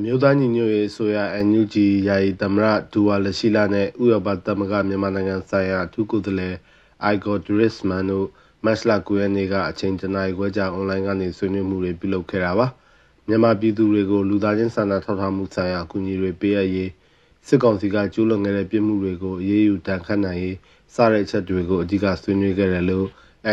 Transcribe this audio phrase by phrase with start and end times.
[0.00, 1.18] အမျိုးသားညီညွတ်ရေးအစိုးရ
[1.48, 1.74] NUG
[2.08, 6.56] ယာယီသမ္မတဒူဝါလရှိလာနဲ့ဥရောပသမဂ္ဂမြန်မာနိုင်ငံဆိုင်ရာအထူးကိုယ်စားလှယ်
[7.02, 8.26] အိုင်ဂေါ်ဒရစ်မန်တို့
[8.64, 12.66] မတ်လ9ရက်နေ့ကအချိန်တနာရီခွဲကြာအွန်လိုင်းကနေဆွေးနွေးမှုတွေပြုလုပ်ခဲ့တာပါ
[13.28, 16.90] မြန်မာပြည်သူတွေကိုလူသားချင်းစာနာထောက်ထားမှုဆိုင်ရာအကူအညီတွေပေးအပ်ရေး
[17.46, 20.56] စစ်ကောင်စီကကျူးလွန်ခဲ့တဲ့ပြစ်မှုတွေကိုအရေးယူတန်ခတ်နိုင်ရေး
[20.94, 23.06] စတဲ့အချက်တွေကိုအဓိကဆွေးနွေးခဲ့တယ်လို့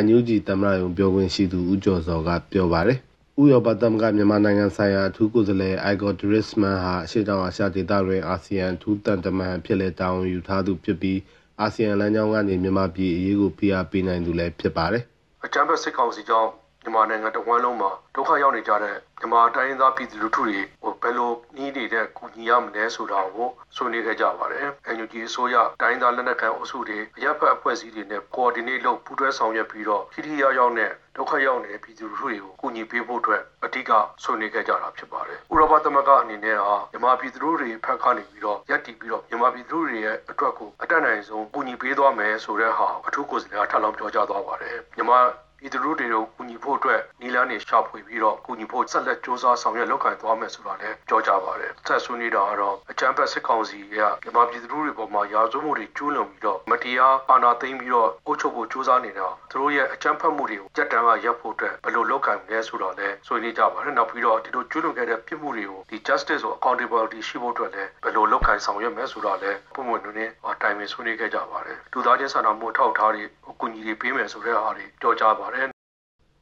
[0.04, 3.00] NUG သမ္မတရုံပြောခွင့်ရှိသူဦးကျော်စောကပြောပါတယ်
[3.42, 11.20] ဥရောပသမဂ္ဂမြန်မာနိုင်ငံဆိုင်ရာအထူးကိုယ်စားလှယ်အိုက်ဂေါ်ဒရစ်မန်ဟာအရှေ့တောင်အာရှဒေသတွင်အာဆီယံအထူးတန်တမန်ဖြစ်လက်တာဝန်ယူထားသူဖြစ်ပြီး
[11.62, 15.04] အာဆီယံလမ်းကြောင်းကနေမြန်မာပြည်အရေးကိုဖိအားပေးနိုင်သူလည်းဖြစ်ပါတယ်။
[15.46, 16.50] အကြမ်းဖက်စစ်ကောင်စီကြောင့်
[16.86, 33.92] မြန်မာနိုင်ငံတဝန်းလုံးမှာဒုက္ခရောက်နေကြတဲ့မြန်မာတိုင်းရင်းသားပြည်သူလူထုတွေဟိုဘယ်လိုနှီးနေတဲ့ကူညီရမလဲဆိုတာကိုဆွေးနွေးခဲ့ကြပါတယ်။ NUG အစိုးရတိုင်းသားလက်နက်ကိုင်အုပ်စုတွေအရက်ဖက်အဖွဲ့အစည်းတွေနဲ့ coordinate လုပ်ပူးတွဲဆောင်ရွက်ပြီးတော့ထိထိရောက်ရောက်နဲ့ဒုက္ခရောက်နေတဲ့ပြည်သူလူထုတွေကိုကူညီပေးဖို့အတွက်အဓိက
[34.24, 45.20] ဆွေးနွေးခဲ့ကြတာဖြစ်ပါတယ်။ဥရောပသမဂ္ဂအနေနဲ့ဟာမြန်မာပြည်သူတွေဖက်ကနေပြီးတော့ရပ်တည်ပြီးတော့မြန်မာပြည်သူတွေရဲ့အတွက်ကိုအတက်နိုင်ဆုံးကူညီပေးသွားမယ်ဆိုတဲ့ဟာအထူးကိုယ်စားလှယ်ကထပ်လောင်းပြောကြားသွားပါတယ်။မြန်မာ
[45.61, 75.68] ပြည်သူတို့တွေကိုကူညီဖို့အတွက်နီလန်းတွေရှာဖွေပြီးတော့ကူညီဖို့ဆက်လက်စ조사ဆောင်ရွက်လုပ်ကိုင်သွားမယ်ဆိုတာလည်းပြောကြားပါတယ်။ဆက်ဆွေးနွေးတာကတော့အကြမ်းဖက်စစ်ကောင်စီကမြန်မာပြည်သူတွေပေါ်မှာရာဇဝမှုတွေကျူးလွန်ပြီးတော့မတရားအာဏာသိမ်းပြီးတော့အုပ်ချုပ်ဖို့စ조사နေတာသူတို့ရဲ့အကြမ်းဖက်မှုတွေကိုကြက်တမ်းကရပ်ဖို့အတွက်ဘယ်လိုလုပ်ကိုင်မလဲဆိုတော့လည်းဆွေးနွေးကြပါတယ်။နောက်ပြီးတော့ဒီလိုကျူးလွန်ခဲ့တဲ့ပြစ်မှုတွေကိုဒီ justice ကို accountability ရှိဖို့အတွက်လည်းဘယ်လိုလုပ်ကိုင်ဆောင်ရွက်မယ်ဆိုတာလည်းပုံမှန်နည်းနည်းအတိုင်းပဲဆွေးနွေးခဲ့ကြပါတယ်။လူသားချင်းစာနာမှုထောက်ထားတွေအ ကူအညီတွေပေးမယ်ဆိုတဲ့အားတွေပြောကြားပါတယ်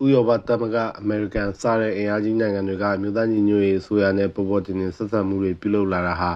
[0.04, 6.32] ဥရောပသမဂ္ဂအမေရိကန်စတဲ့အင်အားကြီးနိုင်ငံတွေကအမျိုးသားညီညွတ်ရေးအစိုးရနဲ့ပေါ်ပေါ်တင်တင်ဆက်ဆံမှုတွေပြုလုပ်လာတာဟာ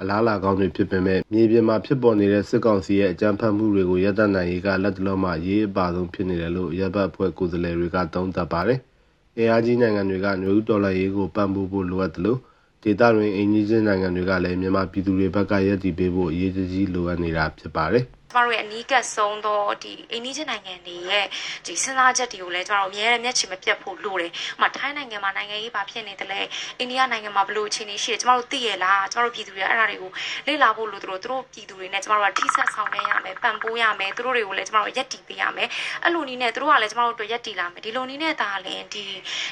[0.00, 8.78] အလားအလာကောင်းတွေဖြစ်ပေမဲ့မြေပြင်မှာဖြစ်ပေါ်နေတဲ့စစ်ကောင်စီရဲ့အကြမ်းဖက်မှုတွေကိုရပ်တန့်နိုင်ရေးကလက်တလုံးမှာရေးအပါဆုံးဖြစ်နေတယ်လို့ရပ်ဘတ်အဖွဲ့ကိုယ်စားလှယ်တွေကသုံးသပ်ပါတယ်။
[9.38, 12.38] အင်အားကြီးနိုင်ငံတွေကຫນွေဦးတော်လှန်ရေးကိုပံ့ပိုးဖို့လိုအပ်တယ်လို့
[12.82, 21.26] ဒေသတွင်အင်ကြီးချင်းနိုင်ငံတွေကလည်းမြန်မာပြည်သူတွေဘက်ကရည်တည်ပေးဖို့အရေးကြီးလိုအပ်နေတာဖြစ်ပါတယ်။ ကျမတို့ရဲ့အနီးကပ်ဆုံးသောဒီအိန္ဒိယနိုင်ငံတွေရဲ့
[21.66, 26.40] ဒီစဉ်းစားချက်တွေကိုလည်းကျမတို့အများနဲ့မျက်ခြေမပြတ်ဖို့လိုတယ်။ဥပမာထိုင်းနိုင်ငံမှာနိုင်ငံရေးဘာဖြစ်နေတယ်လဲ။
[26.78, 30.10] အိန္ဒိယနိုင်ငံမှာဘလို့အခြေအနေရှိတယ်ကျမတို့သိရလား။ကျမတို့ပြည်သူတွေအဲ့ဒါတွေကို
[30.46, 35.68] လေ့လာဖို့လိုသူတို့သူတို့ပြည်သူတွေနဲ့ကျမတို့ကထိဆက်ဆောင်ရွက်ရမယ်။ပံ့ပိုးရမယ်။သူတို့တွေကိုလည်းကျမတို့ရက်တီပေးရမယ်။
[36.04, 39.04] အဲ့လိုနည်းနဲ့သူတို့ကလည်းကျမတို့အတွက်ရက်တီလာမယ်။ဒီလိုနည်းနဲ့ဒါလည်းဒီ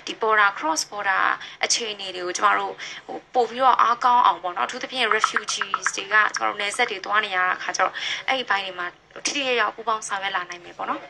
[0.06, 1.24] ဒီ border cross border
[1.64, 2.74] အခြေအနေတွေကိုကျမတို့
[3.06, 7.92] ဟိုပို့ပြီးတော့အားကောင်းအောင်ပေါ့နော်။အထူးသဖြင့် refugees တွေကကျမတို့နယ်စပ်တွေသွားနေရတာခါကျတော့
[8.28, 8.88] အဲ့ဒီဘိုင်းတွေမှာ
[9.26, 11.00] ထိထိရောက်ရောက်ပူးပေါင်းဆောင်ရွက်လာနိုင်မယ်ပေါ့နော်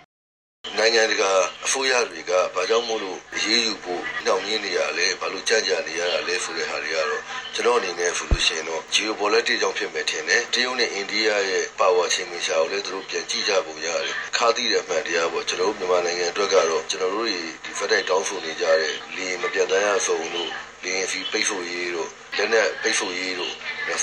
[0.78, 1.30] နိုင်ငံတကာ
[1.64, 7.22] အစိုးရတွေကဘာကြောင့်မို့လို့အရေးယူဖို့နှောင့်နှေးနေရလဲဘာလို့ကြံ့ကြာနေရတာလဲဆိုတဲ့ဟာတွေကတော့
[7.54, 17.28] ကျွန်တော်အနေနဲ့ဆိုလို့ရှိရင်တော့ geopolitics ကြောင့်ဖြစ်မယ်ထင်တယ်တရုတ်နဲ့အိန္ဒိယရဲ့ power ချင်းမရှာကိုလည်းသူတို့ပြန်ကြည့်ကြပုံရတယ်ခါသီးတဲ့မှန်တရားပေါ့ကျွန်တော်တို့မြန်မာနိုင်ငံအတွက်ကတော့ကျွန်တော်တို့
[17.64, 23.54] ဒီဖက်တိုက်တောင်းဆိုနေကြတဲ့လီမပြတ်တမ်းရဆုံးလို့ လင်းစီပိတ်ဆို့ရေးတို့လက်နဲ့ပိတ်ဆို့ရေးတို့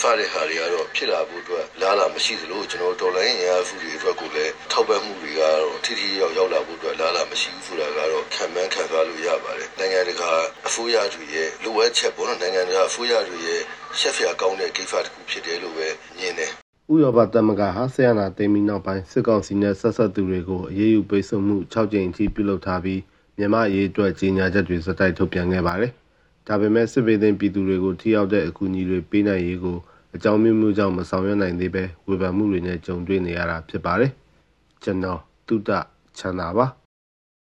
[0.02, 10.30] စတဲ့ဟာတွေကတော့ဖြစ်လာဖို့အတွက်လားလာမရှိသလိုကျွန်တော်တော်လိုင်းအင်အားစုတွေအတွက်ကိုလည်းထောက်ပံ့မှုတွေကတော့ထိထိရောက်ရောက်လာဖို့အတွက်လားလာမရှိဘူးဆိုတာကတော့ခံမှန်းခံစားလို့ရပါတယ်နိုင်ငံတကာ
[10.68, 13.62] အစိုးရတွေရဲ့လိုအပ်ချက်ပေါ့နော်နိုင်ငံတကာအစိုးရတွေရဲ့
[14.00, 15.88] ရှက်ဖျားကောင်းတဲ့ကိစ္စတစ်ခုဖြစ်တယ်လို့ပဲ
[16.18, 16.52] မြင်တယ်
[16.92, 23.02] ဥရောပသမဂ္ဂဟာဆီယနာသိမ်းပြီးနောက်ပိုင်းစစ်ကောင်စီနဲ့ဆက်ဆက်သူတွေကိုအရေးယူပိတ်ဆို့မှု6ကြိမ်အထိပြုလုပ်ထားပြီး
[23.38, 25.94] မြန်မာအရေးအတွက်ကြေညာချက်တွေစတိုက်ထုတ်ပြန်ခဲ့ပါတယ်။
[26.48, 29.78] ဒါပေမဲ့စစ်ပေးသိမ်းပြည်သူတွေကိုထိရောက်တဲ့အကူအညီတွေပေးနိုင်ရေးကို
[30.16, 34.12] အကြောင်းမျိုးမျိုးကြောင့်မဆောင်ရွက်နိုင်သေးပဲဝေဖန်မှုတွေနဲ့ကြုံတွေ့နေရတာဖြစ်ပါတယ်
[34.84, 35.70] ကျွန်တော်တုဒ္ဒ
[36.18, 36.66] ချမ်းသာပါ